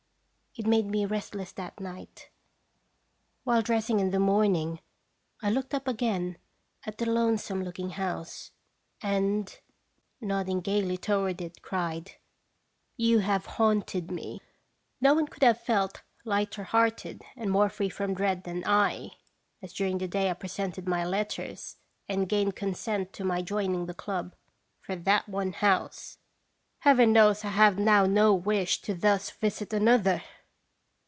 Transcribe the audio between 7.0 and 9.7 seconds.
lonesome looking house, and,